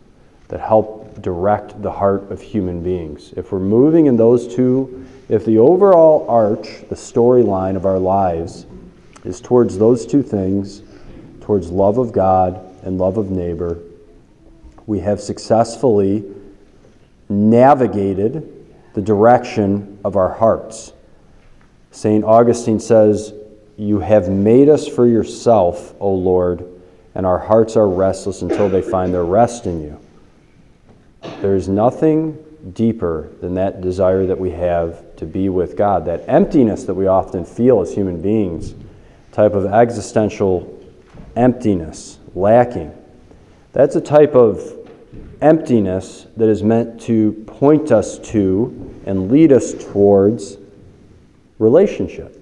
that 0.48 0.60
help 0.60 1.22
direct 1.22 1.80
the 1.82 1.90
heart 1.90 2.30
of 2.32 2.40
human 2.40 2.82
beings. 2.82 3.32
If 3.36 3.52
we're 3.52 3.60
moving 3.60 4.06
in 4.06 4.16
those 4.16 4.52
two, 4.52 5.06
if 5.28 5.44
the 5.44 5.58
overall 5.58 6.28
arch, 6.28 6.82
the 6.88 6.94
storyline 6.94 7.76
of 7.76 7.86
our 7.86 7.98
lives, 7.98 8.66
is 9.24 9.40
towards 9.40 9.78
those 9.78 10.06
two 10.06 10.22
things, 10.22 10.82
towards 11.40 11.70
love 11.70 11.98
of 11.98 12.12
God 12.12 12.60
and 12.82 12.98
love 12.98 13.18
of 13.18 13.30
neighbor, 13.30 13.78
we 14.86 15.00
have 15.00 15.20
successfully 15.20 16.24
navigated 17.28 18.66
the 18.94 19.02
direction 19.02 19.98
of 20.04 20.16
our 20.16 20.32
hearts. 20.32 20.92
St. 21.90 22.24
Augustine 22.24 22.80
says, 22.80 23.32
You 23.76 24.00
have 24.00 24.28
made 24.28 24.68
us 24.68 24.86
for 24.86 25.06
yourself, 25.06 25.94
O 26.00 26.12
Lord, 26.12 26.66
and 27.14 27.26
our 27.26 27.38
hearts 27.38 27.76
are 27.76 27.88
restless 27.88 28.42
until 28.42 28.68
they 28.68 28.82
find 28.82 29.12
their 29.12 29.24
rest 29.24 29.66
in 29.66 29.80
you. 29.82 30.00
There 31.40 31.56
is 31.56 31.68
nothing 31.68 32.44
deeper 32.72 33.30
than 33.40 33.54
that 33.54 33.80
desire 33.80 34.26
that 34.26 34.38
we 34.38 34.50
have 34.50 35.16
to 35.16 35.26
be 35.26 35.48
with 35.48 35.76
God, 35.76 36.04
that 36.06 36.24
emptiness 36.28 36.84
that 36.84 36.94
we 36.94 37.06
often 37.06 37.44
feel 37.44 37.80
as 37.80 37.94
human 37.94 38.20
beings, 38.20 38.74
type 39.32 39.54
of 39.54 39.66
existential 39.66 40.78
emptiness, 41.36 42.18
lacking. 42.34 42.92
That's 43.72 43.96
a 43.96 44.00
type 44.00 44.34
of 44.34 44.88
emptiness 45.40 46.26
that 46.36 46.48
is 46.48 46.62
meant 46.62 47.00
to 47.02 47.32
point 47.46 47.92
us 47.92 48.18
to 48.18 48.94
and 49.06 49.30
lead 49.30 49.52
us 49.52 49.72
towards 49.72 50.56
relationship. 51.58 52.34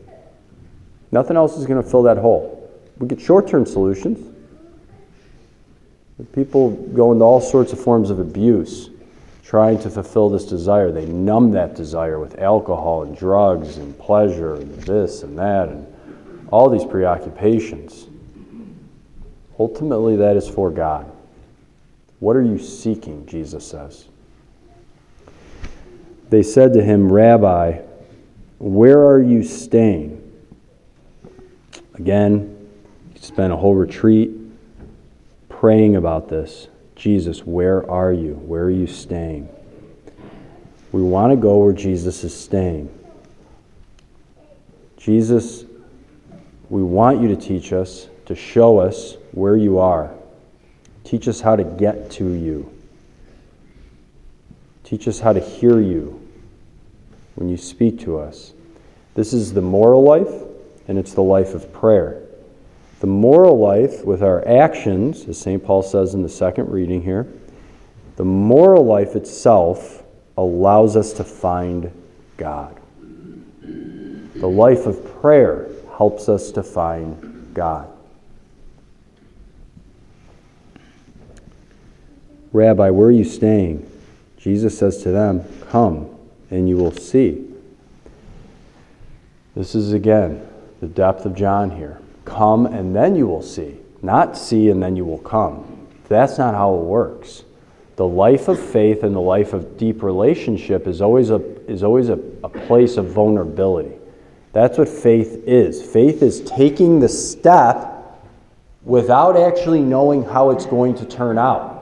Nothing 1.12 1.37
else 1.37 1.56
is 1.56 1.66
going 1.66 1.82
to 1.82 1.88
fill 1.88 2.02
that 2.04 2.18
hole. 2.18 2.70
We 2.99 3.06
get 3.06 3.20
short 3.20 3.49
term 3.49 3.66
solutions. 3.66 4.32
People 6.32 6.70
go 6.70 7.12
into 7.12 7.25
all 7.25 7.40
sorts 7.40 7.73
of 7.73 7.80
forms 7.80 8.11
of 8.11 8.18
abuse 8.18 8.90
trying 9.44 9.78
to 9.78 9.90
fulfill 9.90 10.28
this 10.28 10.44
desire. 10.44 10.90
They 10.90 11.06
numb 11.06 11.52
that 11.52 11.76
desire 11.76 12.18
with 12.18 12.38
alcohol 12.38 13.04
and 13.04 13.16
drugs 13.16 13.76
and 13.76 13.96
pleasure 13.99 14.54
and 14.54 14.73
this 14.82 15.23
and 15.23 15.38
that 15.38 15.68
and 15.68 15.87
all 16.50 16.68
these 16.68 16.85
preoccupations. 16.85 18.06
Ultimately, 19.58 20.16
that 20.16 20.37
is 20.37 20.49
for 20.49 20.70
God. 20.70 21.11
What 22.18 22.35
are 22.35 22.42
you 22.42 22.58
seeking? 22.58 23.26
Jesus 23.26 23.66
says. 23.66 24.06
They 26.28 26.42
said 26.42 26.73
to 26.73 26.82
him, 26.82 27.12
Rabbi, 27.12 27.80
where 28.58 29.06
are 29.06 29.22
you 29.22 29.42
staying? 29.42 30.22
Again, 31.94 32.68
he 33.12 33.20
spent 33.20 33.52
a 33.52 33.56
whole 33.56 33.75
retreat 33.75 34.30
praying 35.48 35.96
about 35.96 36.28
this. 36.28 36.68
Jesus, 36.94 37.44
where 37.44 37.88
are 37.90 38.12
you? 38.12 38.34
Where 38.34 38.64
are 38.64 38.70
you 38.70 38.86
staying? 38.86 39.48
We 40.92 41.02
want 41.02 41.32
to 41.32 41.36
go 41.36 41.58
where 41.58 41.72
Jesus 41.72 42.25
is 42.25 42.38
staying. 42.38 42.92
Jesus, 44.96 45.64
we 46.70 46.82
want 46.82 47.20
you 47.20 47.28
to 47.28 47.36
teach 47.36 47.72
us, 47.72 48.08
to 48.25 48.34
show 48.34 48.78
us 48.78 49.16
where 49.32 49.56
you 49.56 49.78
are. 49.78 50.10
Teach 51.04 51.28
us 51.28 51.40
how 51.40 51.54
to 51.54 51.64
get 51.64 52.10
to 52.12 52.32
you. 52.32 52.72
Teach 54.82 55.06
us 55.06 55.20
how 55.20 55.32
to 55.32 55.40
hear 55.40 55.80
you 55.80 56.25
when 57.36 57.48
you 57.48 57.56
speak 57.56 58.00
to 58.00 58.18
us. 58.18 58.52
This 59.14 59.32
is 59.32 59.52
the 59.52 59.62
moral 59.62 60.02
life, 60.02 60.42
and 60.88 60.98
it's 60.98 61.14
the 61.14 61.22
life 61.22 61.54
of 61.54 61.72
prayer. 61.72 62.22
The 63.00 63.06
moral 63.06 63.58
life 63.58 64.04
with 64.04 64.22
our 64.22 64.46
actions, 64.48 65.28
as 65.28 65.38
St. 65.38 65.62
Paul 65.62 65.82
says 65.82 66.14
in 66.14 66.22
the 66.22 66.28
second 66.28 66.70
reading 66.70 67.02
here, 67.02 67.26
the 68.16 68.24
moral 68.24 68.84
life 68.84 69.14
itself 69.14 70.02
allows 70.36 70.96
us 70.96 71.12
to 71.14 71.24
find 71.24 71.92
God. 72.36 72.78
The 73.60 74.48
life 74.48 74.86
of 74.86 75.20
prayer 75.20 75.68
helps 75.96 76.28
us 76.28 76.50
to 76.52 76.62
find 76.62 77.54
God. 77.54 77.90
Rabbi, 82.52 82.90
where 82.90 83.08
are 83.08 83.12
you 83.12 83.24
staying? 83.24 83.90
Jesus 84.38 84.78
says 84.78 85.02
to 85.02 85.10
them, 85.10 85.44
Come 85.68 86.15
and 86.50 86.68
you 86.68 86.76
will 86.76 86.92
see. 86.92 87.44
This 89.54 89.74
is 89.74 89.92
again 89.92 90.46
the 90.80 90.86
depth 90.86 91.24
of 91.24 91.34
John 91.34 91.70
here. 91.70 92.00
Come 92.24 92.66
and 92.66 92.94
then 92.94 93.16
you 93.16 93.26
will 93.26 93.42
see. 93.42 93.76
Not 94.02 94.36
see 94.36 94.68
and 94.68 94.82
then 94.82 94.96
you 94.96 95.04
will 95.04 95.18
come. 95.18 95.88
That's 96.08 96.38
not 96.38 96.54
how 96.54 96.74
it 96.74 96.82
works. 96.82 97.44
The 97.96 98.06
life 98.06 98.48
of 98.48 98.60
faith 98.60 99.02
and 99.02 99.14
the 99.14 99.20
life 99.20 99.54
of 99.54 99.78
deep 99.78 100.02
relationship 100.02 100.86
is 100.86 101.00
always 101.00 101.30
a, 101.30 101.36
is 101.70 101.82
always 101.82 102.10
a, 102.10 102.20
a 102.44 102.48
place 102.48 102.98
of 102.98 103.06
vulnerability. 103.06 103.96
That's 104.52 104.78
what 104.78 104.88
faith 104.88 105.44
is. 105.46 105.82
Faith 105.82 106.22
is 106.22 106.42
taking 106.42 107.00
the 107.00 107.08
step 107.08 108.20
without 108.84 109.36
actually 109.36 109.80
knowing 109.80 110.22
how 110.22 110.50
it's 110.50 110.66
going 110.66 110.94
to 110.96 111.06
turn 111.06 111.38
out. 111.38 111.75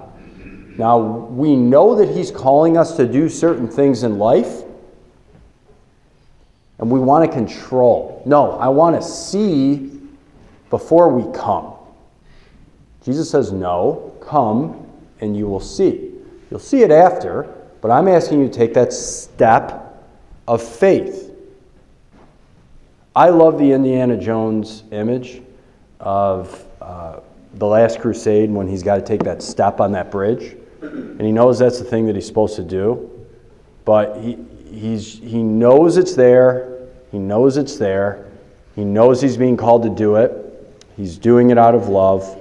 Now, 0.76 0.98
we 0.98 1.56
know 1.56 1.94
that 1.96 2.08
He's 2.08 2.30
calling 2.30 2.76
us 2.76 2.96
to 2.96 3.06
do 3.06 3.28
certain 3.28 3.68
things 3.68 4.02
in 4.02 4.18
life, 4.18 4.62
and 6.78 6.90
we 6.90 6.98
want 7.00 7.24
to 7.24 7.32
control. 7.32 8.22
No, 8.26 8.52
I 8.52 8.68
want 8.68 9.00
to 9.00 9.06
see 9.06 10.00
before 10.70 11.08
we 11.08 11.32
come. 11.36 11.74
Jesus 13.04 13.30
says, 13.30 13.52
No, 13.52 14.12
come 14.20 14.90
and 15.20 15.36
you 15.36 15.46
will 15.46 15.60
see. 15.60 16.12
You'll 16.50 16.60
see 16.60 16.82
it 16.82 16.90
after, 16.90 17.42
but 17.80 17.90
I'm 17.90 18.08
asking 18.08 18.40
you 18.40 18.48
to 18.48 18.52
take 18.52 18.74
that 18.74 18.92
step 18.92 20.04
of 20.48 20.62
faith. 20.62 21.32
I 23.16 23.28
love 23.28 23.58
the 23.58 23.72
Indiana 23.72 24.16
Jones 24.16 24.82
image 24.90 25.42
of 26.00 26.64
uh, 26.80 27.20
the 27.54 27.66
Last 27.66 28.00
Crusade 28.00 28.50
when 28.50 28.66
he's 28.66 28.82
got 28.82 28.96
to 28.96 29.02
take 29.02 29.22
that 29.24 29.42
step 29.42 29.80
on 29.80 29.92
that 29.92 30.10
bridge, 30.10 30.56
and 30.84 31.20
he 31.20 31.32
knows 31.32 31.58
that's 31.58 31.78
the 31.78 31.84
thing 31.84 32.06
that 32.06 32.14
he's 32.14 32.26
supposed 32.26 32.56
to 32.56 32.62
do, 32.62 33.10
but 33.84 34.16
he, 34.20 34.38
he's, 34.70 35.18
he 35.18 35.42
knows 35.42 35.96
it's 35.96 36.14
there, 36.14 36.88
he 37.10 37.18
knows 37.18 37.56
it's 37.56 37.76
there, 37.76 38.30
he 38.74 38.84
knows 38.84 39.20
he's 39.20 39.36
being 39.36 39.56
called 39.56 39.82
to 39.84 39.90
do 39.90 40.16
it, 40.16 40.76
he's 40.96 41.16
doing 41.18 41.50
it 41.50 41.58
out 41.58 41.74
of 41.74 41.88
love. 41.88 42.40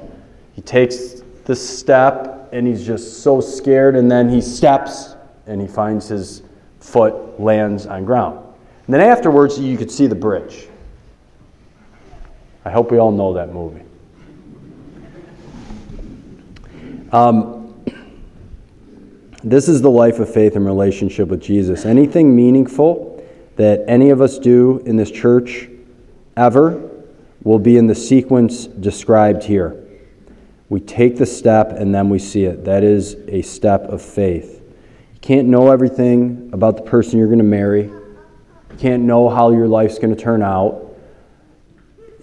He 0.53 0.61
takes 0.61 1.21
the 1.45 1.55
step 1.55 2.49
and 2.51 2.67
he's 2.67 2.85
just 2.85 3.23
so 3.23 3.41
scared, 3.41 3.95
and 3.95 4.09
then 4.09 4.29
he 4.29 4.39
steps 4.41 5.15
and 5.47 5.59
he 5.59 5.67
finds 5.67 6.07
his 6.07 6.43
foot 6.79 7.39
lands 7.39 7.85
on 7.85 8.05
ground. 8.05 8.39
And 8.85 8.93
then 8.93 9.01
afterwards, 9.01 9.59
you 9.59 9.77
could 9.77 9.91
see 9.91 10.07
the 10.07 10.15
bridge. 10.15 10.67
I 12.65 12.69
hope 12.69 12.91
we 12.91 12.97
all 12.97 13.11
know 13.11 13.33
that 13.33 13.51
movie. 13.51 13.81
Um, 17.11 17.52
this 19.43 19.67
is 19.67 19.81
the 19.81 19.89
life 19.89 20.19
of 20.19 20.33
faith 20.33 20.55
and 20.55 20.65
relationship 20.65 21.27
with 21.27 21.41
Jesus. 21.41 21.85
Anything 21.85 22.35
meaningful 22.35 23.23
that 23.57 23.83
any 23.87 24.09
of 24.09 24.21
us 24.21 24.39
do 24.39 24.79
in 24.85 24.95
this 24.95 25.11
church 25.11 25.69
ever 26.37 26.89
will 27.43 27.59
be 27.59 27.77
in 27.77 27.87
the 27.87 27.95
sequence 27.95 28.65
described 28.65 29.43
here. 29.43 29.79
We 30.69 30.79
take 30.79 31.17
the 31.17 31.25
step 31.25 31.71
and 31.71 31.93
then 31.93 32.09
we 32.09 32.19
see 32.19 32.45
it. 32.45 32.63
That 32.65 32.83
is 32.83 33.15
a 33.27 33.41
step 33.41 33.83
of 33.83 34.01
faith. 34.01 34.61
You 35.13 35.19
can't 35.21 35.47
know 35.47 35.71
everything 35.71 36.49
about 36.53 36.77
the 36.77 36.83
person 36.83 37.19
you're 37.19 37.27
going 37.27 37.37
to 37.39 37.43
marry. 37.43 37.83
You 37.83 38.77
can't 38.79 39.03
know 39.03 39.29
how 39.29 39.51
your 39.51 39.67
life's 39.67 39.99
going 39.99 40.15
to 40.15 40.21
turn 40.21 40.41
out. 40.41 40.79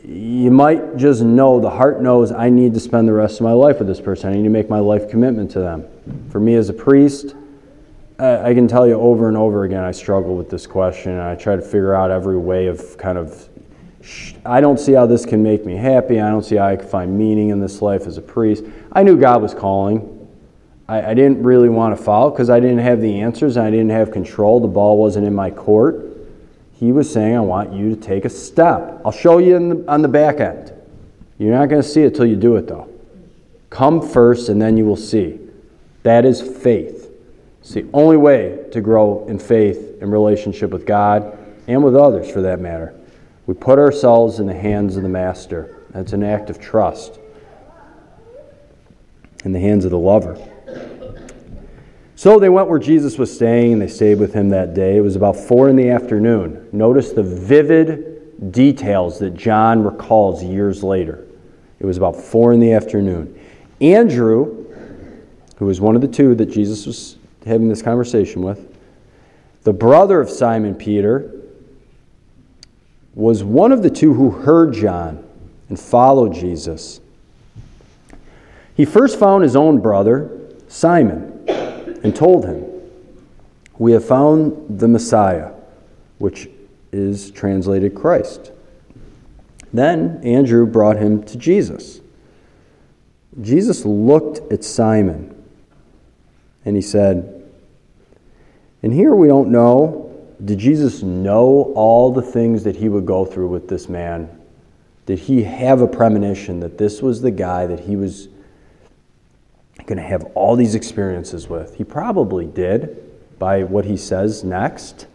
You 0.03 0.51
might 0.51 0.97
just 0.97 1.23
know, 1.23 1.61
the 1.61 1.71
heart 1.71 2.03
knows, 2.03 2.33
I 2.33 2.49
need 2.49 2.75
to 2.75 2.81
spend 2.81 3.07
the 3.07 3.13
rest 3.13 3.39
of 3.39 3.45
my 3.45 3.53
life 3.53 3.79
with 3.79 3.87
this 3.87 4.01
person. 4.01 4.31
I 4.31 4.37
need 4.37 4.45
to 4.45 4.49
make 4.49 4.71
my 4.71 4.81
life 4.81 5.09
commitment 5.11 5.51
to 5.53 5.61
them. 5.61 5.87
For 6.31 6.41
me 6.41 6.55
as 6.55 6.69
a 6.69 6.75
priest, 6.75 7.35
I 8.19 8.53
can 8.55 8.69
tell 8.69 8.87
you 8.87 8.95
over 8.95 9.29
and 9.29 9.37
over 9.37 9.65
again, 9.65 9.83
I 9.83 9.93
struggle 9.93 10.37
with 10.37 10.51
this 10.51 10.67
question, 10.67 11.19
I 11.19 11.35
try 11.35 11.57
to 11.57 11.63
figure 11.63 11.95
out 11.95 12.11
every 12.11 12.37
way 12.37 12.67
of 12.67 12.97
kind 12.99 13.17
of 13.17 13.49
I 14.47 14.61
don't 14.61 14.81
see 14.81 14.93
how 14.93 15.07
this 15.07 15.27
can 15.27 15.43
make 15.43 15.67
me 15.67 15.77
happy. 15.77 16.21
I 16.21 16.31
don't 16.31 16.43
see 16.43 16.57
how 16.57 16.67
I 16.69 16.77
can 16.77 16.89
find 16.89 17.19
meaning 17.19 17.51
in 17.51 17.61
this 17.61 17.83
life 17.83 18.07
as 18.07 18.17
a 18.17 18.23
priest. 18.23 18.65
I 18.93 19.03
knew 19.03 19.19
God 19.19 19.43
was 19.43 19.53
calling. 19.53 20.17
I, 20.89 21.11
I 21.11 21.15
didn't 21.15 21.43
really 21.43 21.69
want 21.69 21.97
to 21.97 22.03
follow 22.03 22.31
because 22.31 22.49
I 22.49 22.61
didn't 22.61 22.79
have 22.79 23.03
the 23.03 23.21
answers 23.21 23.57
and 23.57 23.67
I 23.67 23.71
didn't 23.71 23.91
have 23.91 24.11
control. 24.11 24.59
The 24.59 24.69
ball 24.69 24.97
wasn't 24.97 25.27
in 25.27 25.35
my 25.35 25.51
court. 25.51 26.07
He 26.73 26.93
was 26.93 27.13
saying, 27.13 27.37
I 27.37 27.41
want 27.41 27.75
you 27.75 27.95
to 27.95 28.01
take 28.01 28.25
a 28.25 28.31
step. 28.31 29.03
I'll 29.05 29.13
show 29.13 29.37
you 29.37 29.59
the, 29.59 29.85
on 29.91 30.01
the 30.01 30.09
back 30.09 30.41
end. 30.41 30.73
You're 31.37 31.53
not 31.53 31.69
going 31.69 31.83
to 31.83 31.87
see 31.87 32.03
it 32.03 32.15
till 32.15 32.25
you 32.27 32.37
do 32.37 32.57
it, 32.57 32.67
though. 32.67 32.89
Come 33.69 34.01
first, 34.01 34.49
and 34.49 34.61
then 34.61 34.79
you 34.79 34.87
will 34.87 34.97
see. 34.97 35.39
That 36.03 36.25
is 36.25 36.41
faith. 36.41 37.11
It's 37.61 37.75
the 37.75 37.87
only 37.93 38.17
way 38.17 38.67
to 38.73 38.81
grow 38.81 39.27
in 39.27 39.39
faith 39.39 39.99
and 40.01 40.11
relationship 40.11 40.71
with 40.71 40.87
God 40.87 41.39
and 41.69 41.85
with 41.85 41.95
others, 41.95 42.31
for 42.31 42.41
that 42.43 42.61
matter. 42.61 42.95
We 43.47 43.55
put 43.55 43.79
ourselves 43.79 44.41
in 44.41 44.47
the 44.47 44.55
hands 44.55 44.97
of 44.97 45.03
the 45.03 45.09
Master. 45.09 45.77
That's 45.91 46.13
an 46.13 46.23
act 46.23 46.51
of 46.51 46.59
trust. 46.61 47.19
In 49.45 49.53
the 49.53 49.61
hands 49.61 49.85
of 49.85 49.91
the 49.91 49.99
lover. 49.99 50.39
So 52.15 52.39
they 52.39 52.51
went 52.51 52.69
where 52.69 52.79
Jesus 52.79 53.19
was 53.19 53.35
staying, 53.35 53.75
and 53.75 53.83
they 53.83 53.89
stayed 53.89 54.19
with 54.19 54.35
him 54.35 54.51
that 54.51 54.75
day. 54.75 54.97
It 54.97 55.01
was 55.01 55.17
about 55.17 55.37
four 55.37 55.69
in 55.69 55.77
the 55.77 55.91
afternoon. 55.91 56.69
Notice 56.73 57.13
the 57.13 57.23
vivid 57.23 58.53
details 58.53 59.19
that 59.21 59.35
John 59.35 59.83
recalls 59.83 60.43
years 60.43 60.83
later. 60.83 61.27
It 61.79 61.87
was 61.87 61.97
about 61.97 62.17
four 62.17 62.53
in 62.53 62.61
the 62.61 62.73
afternoon. 62.73 63.39
Andrew, 63.81 64.60
who 65.61 65.67
was 65.67 65.79
one 65.79 65.95
of 65.95 66.01
the 66.01 66.09
two 66.09 66.35
that 66.35 66.47
Jesus 66.47 66.87
was 66.87 67.17
having 67.45 67.69
this 67.69 67.83
conversation 67.83 68.41
with, 68.41 68.67
the 69.63 69.75
brother 69.75 70.19
of 70.19 70.31
Simon 70.31 70.75
Peter, 70.75 71.39
was 73.15 73.45
one 73.45 73.71
of 73.71 73.83
the 73.83 73.91
two 73.91 74.15
who 74.15 74.31
heard 74.31 74.73
John 74.73 75.23
and 75.69 75.79
followed 75.79 76.33
Jesus. 76.33 77.03
He 78.75 78.87
first 78.87 79.19
found 79.19 79.43
his 79.43 79.55
own 79.55 79.81
brother, 79.81 80.31
Simon, 80.69 81.45
and 81.47 82.17
told 82.17 82.47
him, 82.47 82.65
We 83.77 83.93
have 83.93 84.05
found 84.07 84.79
the 84.81 84.89
Messiah, 84.89 85.53
which 86.17 86.49
is 86.91 87.31
translated 87.33 87.95
Christ. 87.95 88.51
Then 89.75 90.23
Andrew 90.25 90.65
brought 90.65 90.97
him 90.97 91.23
to 91.25 91.37
Jesus. 91.37 92.01
Jesus 93.43 93.85
looked 93.85 94.51
at 94.51 94.65
Simon 94.65 95.37
and 96.65 96.77
he 96.77 96.83
said, 96.83 97.49
And 98.83 98.93
here 98.93 99.15
we 99.15 99.27
don't 99.27 99.51
know 99.51 100.11
did 100.45 100.59
Jesus 100.59 101.03
know 101.03 101.73
all 101.75 102.13
the 102.13 102.23
things 102.23 102.65
that 102.65 102.77
he 102.77 102.89
would 102.89 103.05
go 103.05 103.25
through 103.25 103.49
with 103.49 103.69
this 103.69 103.89
man? 103.89 104.41
Did 105.07 105.19
he 105.19 105.43
have 105.43 105.81
a 105.81 105.87
premonition 105.87 106.61
that 106.61 106.79
this 106.79 107.03
was 107.03 107.21
the 107.21 107.31
guy 107.31 107.67
that 107.67 107.81
he 107.81 107.97
was 107.97 108.29
going 109.87 109.99
to 109.99 110.05
have 110.05 110.25
all 110.35 110.57
these 110.57 110.75
experiences 110.75 111.49
with? 111.49 111.77
He 111.77 111.85
probably 111.85 112.47
did 112.47 113.39
by 113.39 113.65
what 113.65 113.85
he 113.85 113.97
says 113.97 114.45
next. 114.45 115.07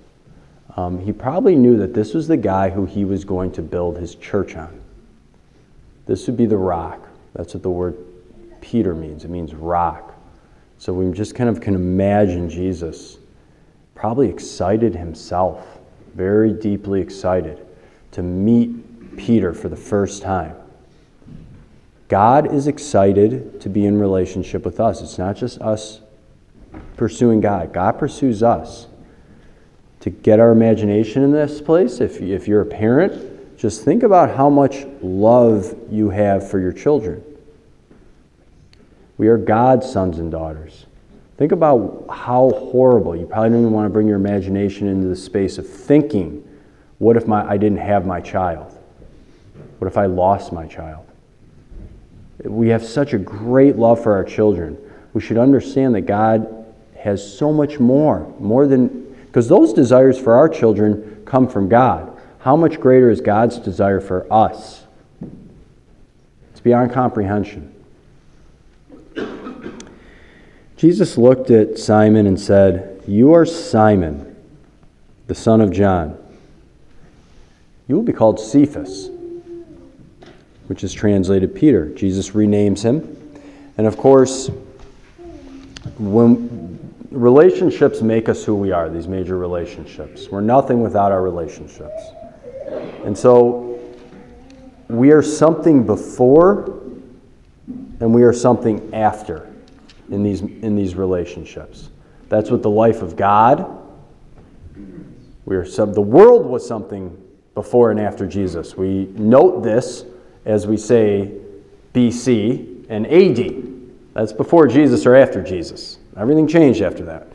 Um, 0.76 1.00
he 1.00 1.12
probably 1.12 1.56
knew 1.56 1.78
that 1.78 1.94
this 1.94 2.14
was 2.14 2.28
the 2.28 2.38
guy 2.38 2.70
who 2.70 2.86
he 2.86 3.06
was 3.06 3.24
going 3.24 3.52
to 3.54 3.62
build 3.62 3.98
his 3.98 4.16
church 4.16 4.56
on. 4.56 4.82
This 6.06 6.28
would 6.28 6.38
be 6.38 6.46
the 6.46 6.58
rock. 6.58 7.08
That's 7.34 7.54
what 7.54 7.64
the 7.64 7.70
word 7.70 7.98
Peter 8.62 8.94
means. 8.94 9.24
It 9.24 9.30
means 9.30 9.56
rock. 9.56 10.15
So 10.78 10.94
we 10.94 11.12
just 11.14 11.36
kind 11.36 11.50
of 11.50 11.62
can 11.62 11.76
imagine 11.76 12.50
Jesus 12.50 13.18
probably 13.96 14.30
excited 14.30 14.96
himself, 14.96 15.80
very 16.14 16.54
deeply 16.54 17.02
excited 17.02 17.66
to 18.12 18.22
meet 18.22 19.18
Peter 19.18 19.54
for 19.54 19.70
the 19.70 19.76
first 19.76 20.22
time. 20.22 20.56
God 22.08 22.54
is 22.54 22.68
excited 22.68 23.60
to 23.62 23.70
be 23.70 23.86
in 23.86 23.98
relationship 23.98 24.64
with 24.64 24.80
us. 24.80 25.02
It's 25.02 25.18
not 25.18 25.36
just 25.36 25.60
us 25.62 26.02
pursuing 26.98 27.42
God, 27.42 27.74
God 27.74 27.94
pursues 27.94 28.44
us. 28.44 28.88
To 30.02 30.10
get 30.12 30.40
our 30.40 30.52
imagination 30.52 31.24
in 31.24 31.32
this 31.32 31.62
place, 31.62 32.00
if, 32.00 32.22
if 32.22 32.48
you're 32.48 32.62
a 32.62 32.66
parent, 32.66 33.58
just 33.58 33.84
think 33.84 34.04
about 34.04 34.36
how 34.36 34.50
much 34.50 34.86
love 35.02 35.76
you 35.90 36.10
have 36.12 36.48
for 36.48 36.60
your 36.60 36.72
children. 36.72 37.24
We 39.18 39.28
are 39.28 39.38
God's 39.38 39.90
sons 39.90 40.20
and 40.20 40.32
daughters. 40.32 40.86
Think 41.38 41.52
about 41.52 42.06
how 42.10 42.50
horrible. 42.50 43.16
You 43.16 43.26
probably 43.26 43.50
don't 43.50 43.62
even 43.62 43.72
want 43.72 43.86
to 43.86 43.90
bring 43.90 44.08
your 44.08 44.18
imagination 44.18 44.88
into 44.88 45.08
the 45.08 45.16
space 45.16 45.58
of 45.58 45.68
thinking 45.68 46.42
what 46.98 47.18
if 47.18 47.28
my, 47.28 47.48
I 47.48 47.58
didn't 47.58 47.80
have 47.80 48.06
my 48.06 48.22
child? 48.22 48.78
What 49.80 49.88
if 49.88 49.98
I 49.98 50.06
lost 50.06 50.54
my 50.54 50.66
child? 50.66 51.06
We 52.44 52.70
have 52.70 52.86
such 52.86 53.14
a 53.14 53.18
great 53.18 53.76
love 53.76 54.02
for 54.02 54.14
our 54.14 54.24
children. 54.24 54.78
We 55.14 55.22
should 55.22 55.38
understand 55.38 55.96
that 55.96 56.02
God 56.02 56.66
has 56.98 57.38
so 57.38 57.52
much 57.52 57.80
more, 57.80 58.34
more 58.40 58.66
than, 58.66 59.14
because 59.26 59.50
those 59.50 59.74
desires 59.74 60.18
for 60.18 60.36
our 60.36 60.48
children 60.48 61.22
come 61.26 61.48
from 61.48 61.68
God. 61.68 62.18
How 62.40 62.56
much 62.56 62.80
greater 62.80 63.10
is 63.10 63.20
God's 63.20 63.60
desire 63.60 64.00
for 64.00 64.32
us? 64.32 64.86
It's 66.52 66.62
beyond 66.62 66.94
comprehension. 66.94 67.75
Jesus 70.78 71.18
looked 71.18 71.52
at 71.52 71.80
Simon 71.80 72.28
and 72.28 72.40
said, 72.40 73.02
You 73.08 73.34
are 73.34 73.46
Simon, 73.46 74.36
the 75.28 75.36
son 75.36 75.62
of 75.62 75.72
John. 75.72 76.18
You 77.88 77.96
will 77.96 78.04
be 78.04 78.12
called 78.12 78.40
Cephas, 78.40 79.10
which 80.68 80.84
is 80.84 80.92
translated 80.92 81.56
Peter. 81.56 81.88
Jesus 81.96 82.32
renames 82.32 82.82
him. 82.82 83.18
And 83.78 83.88
of 83.88 83.96
course, 83.96 84.50
when 85.98 86.80
relationships 87.10 88.02
make 88.02 88.28
us 88.28 88.44
who 88.44 88.56
we 88.56 88.72
are, 88.72 88.90
these 88.90 89.08
major 89.08 89.38
relationships, 89.38 90.28
we're 90.30 90.42
nothing 90.42 90.82
without 90.82 91.12
our 91.12 91.22
relationships. 91.22 92.04
And 93.06 93.18
so 93.18 93.80
we 94.90 95.12
are 95.12 95.22
something 95.22 95.86
before 95.86 96.82
and 98.02 98.14
we 98.14 98.24
are 98.24 98.34
something 98.34 98.94
after 98.94 99.50
in 100.10 100.24
these, 100.24 100.42
in 100.42 100.76
these 100.76 100.96
relationships. 100.96 101.90
That's 102.30 102.52
what 102.52 102.62
the 102.62 102.70
life 102.70 103.02
of 103.02 103.16
God. 103.16 103.82
We 105.46 105.56
are 105.56 105.66
some, 105.66 105.94
the 105.94 106.02
world 106.02 106.46
was 106.46 106.68
something 106.68 107.22
before 107.54 107.92
and 107.92 108.00
after 108.00 108.28
Jesus. 108.28 108.76
We 108.76 109.06
note 109.16 109.64
this 109.64 110.06
as 110.46 110.68
we 110.68 110.78
say 110.78 111.32
BC 111.94 112.86
and 112.90 113.08
AD. 113.08 113.64
That's 114.14 114.34
before 114.34 114.68
Jesus 114.68 115.06
or 115.06 115.16
after 115.16 115.44
Jesus. 115.44 116.00
Everything 116.18 116.48
changed 116.48 116.82
after 116.82 117.06
that. 117.06 117.28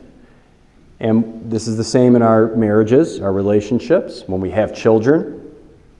And 0.99 1.49
this 1.49 1.67
is 1.67 1.77
the 1.77 1.83
same 1.83 2.15
in 2.15 2.21
our 2.21 2.55
marriages, 2.55 3.21
our 3.21 3.33
relationships. 3.33 4.23
When 4.27 4.41
we 4.41 4.51
have 4.51 4.75
children, 4.75 5.51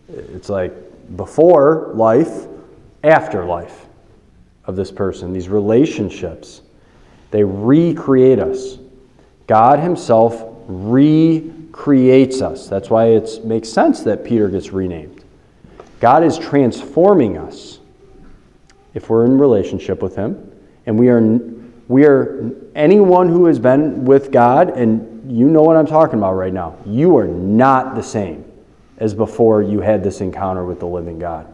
it's 0.08 0.50
like 0.50 0.74
before 1.16 1.92
life, 1.96 2.48
after 3.04 3.46
life 3.46 3.88
of 4.66 4.76
this 4.76 4.92
person. 4.92 5.34
These 5.34 5.50
relationships, 5.50 6.62
they 7.32 7.44
recreate 7.44 8.40
us. 8.40 8.78
God 9.48 9.80
Himself 9.80 10.44
recreates 10.68 12.42
us. 12.42 12.68
That's 12.68 12.90
why 12.90 13.08
it 13.08 13.44
makes 13.44 13.70
sense 13.70 14.02
that 14.02 14.24
Peter 14.24 14.50
gets 14.50 14.72
renamed. 14.72 15.24
God 16.00 16.24
is 16.24 16.38
transforming 16.38 17.38
us 17.38 17.80
if 18.94 19.10
we're 19.10 19.26
in 19.26 19.38
relationship 19.38 20.02
with 20.02 20.16
Him. 20.16 20.52
And 20.86 20.98
we 20.98 21.10
are, 21.10 21.22
we 21.88 22.06
are 22.06 22.52
anyone 22.76 23.30
who 23.30 23.46
has 23.46 23.60
been 23.60 24.06
with 24.06 24.32
God, 24.32 24.70
and 24.70 25.32
you 25.32 25.48
know 25.48 25.62
what 25.62 25.78
I'm 25.78 25.86
talking 25.86 26.18
about 26.18 26.34
right 26.34 26.54
now, 26.54 26.78
you 26.86 27.18
are 27.18 27.28
not 27.28 27.96
the 27.96 28.02
same 28.02 28.46
as 28.98 29.14
before 29.14 29.62
you 29.62 29.82
had 29.82 30.04
this 30.04 30.22
encounter 30.22 30.66
with 30.66 30.80
the 30.80 30.88
living 30.88 31.20
God. 31.20 31.54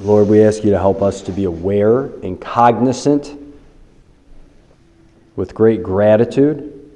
Lord, 0.00 0.28
we 0.28 0.44
ask 0.44 0.62
you 0.62 0.70
to 0.70 0.78
help 0.78 1.02
us 1.02 1.22
to 1.22 1.32
be 1.32 1.42
aware 1.42 2.04
and 2.22 2.40
cognizant 2.40 3.36
with 5.34 5.54
great 5.54 5.82
gratitude 5.82 6.92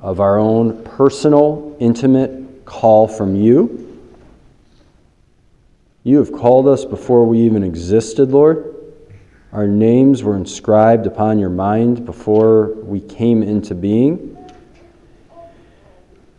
of 0.00 0.18
our 0.18 0.38
own 0.38 0.82
personal, 0.82 1.76
intimate 1.78 2.64
call 2.64 3.06
from 3.06 3.36
you. 3.36 4.00
You 6.04 6.16
have 6.18 6.32
called 6.32 6.68
us 6.68 6.86
before 6.86 7.26
we 7.26 7.38
even 7.40 7.62
existed, 7.62 8.30
Lord. 8.30 8.76
Our 9.52 9.66
names 9.66 10.22
were 10.22 10.36
inscribed 10.36 11.06
upon 11.06 11.38
your 11.38 11.50
mind 11.50 12.06
before 12.06 12.68
we 12.76 13.00
came 13.00 13.42
into 13.42 13.74
being. 13.74 14.38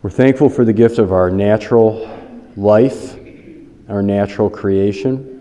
We're 0.01 0.09
thankful 0.09 0.49
for 0.49 0.65
the 0.65 0.73
gift 0.73 0.97
of 0.97 1.13
our 1.13 1.29
natural 1.29 2.09
life, 2.57 3.15
our 3.87 4.01
natural 4.01 4.49
creation. 4.49 5.32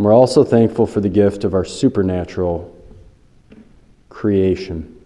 And 0.00 0.06
we're 0.06 0.14
also 0.14 0.44
thankful 0.44 0.86
for 0.86 1.02
the 1.02 1.10
gift 1.10 1.44
of 1.44 1.52
our 1.52 1.66
supernatural 1.66 2.74
creation 4.08 4.98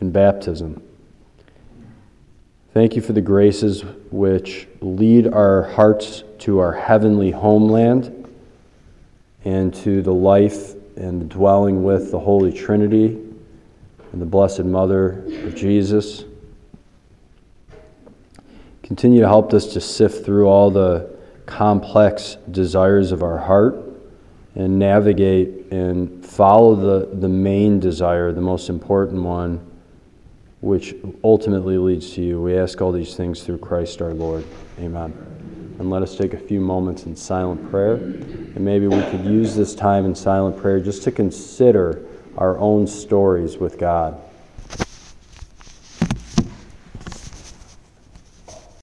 and 0.00 0.10
baptism. 0.10 0.82
Thank 2.72 2.96
you 2.96 3.02
for 3.02 3.12
the 3.12 3.20
graces 3.20 3.84
which 4.10 4.66
lead 4.80 5.26
our 5.26 5.64
hearts 5.64 6.24
to 6.38 6.60
our 6.60 6.72
heavenly 6.72 7.30
homeland 7.30 8.26
and 9.44 9.74
to 9.82 10.00
the 10.00 10.14
life 10.14 10.72
and 10.96 11.20
the 11.20 11.26
dwelling 11.26 11.84
with 11.84 12.10
the 12.10 12.18
Holy 12.18 12.50
Trinity 12.50 13.18
and 14.12 14.22
the 14.22 14.24
Blessed 14.24 14.64
Mother 14.64 15.24
of 15.44 15.54
Jesus. 15.56 16.24
Continue 18.82 19.20
to 19.20 19.28
help 19.28 19.52
us 19.52 19.74
to 19.74 19.80
sift 19.82 20.24
through 20.24 20.48
all 20.48 20.70
the 20.70 21.18
complex 21.44 22.38
desires 22.50 23.12
of 23.12 23.22
our 23.22 23.36
heart 23.36 23.84
and 24.54 24.78
navigate 24.78 25.70
and 25.70 26.24
follow 26.24 26.74
the, 26.74 27.16
the 27.16 27.28
main 27.28 27.80
desire, 27.80 28.32
the 28.32 28.40
most 28.40 28.68
important 28.68 29.22
one, 29.22 29.64
which 30.60 30.94
ultimately 31.22 31.78
leads 31.78 32.12
to 32.14 32.22
you. 32.22 32.40
We 32.40 32.58
ask 32.58 32.80
all 32.80 32.92
these 32.92 33.14
things 33.14 33.42
through 33.42 33.58
Christ 33.58 34.02
our 34.02 34.14
Lord. 34.14 34.44
Amen. 34.80 35.12
And 35.78 35.90
let 35.90 36.02
us 36.02 36.16
take 36.16 36.34
a 36.34 36.38
few 36.38 36.60
moments 36.60 37.04
in 37.04 37.14
silent 37.14 37.70
prayer. 37.70 37.94
And 37.94 38.60
maybe 38.60 38.88
we 38.88 39.00
could 39.10 39.24
use 39.24 39.54
this 39.54 39.74
time 39.74 40.04
in 40.06 40.14
silent 40.14 40.56
prayer 40.56 40.80
just 40.80 41.04
to 41.04 41.12
consider 41.12 42.04
our 42.36 42.58
own 42.58 42.86
stories 42.86 43.58
with 43.58 43.78
God. 43.78 44.20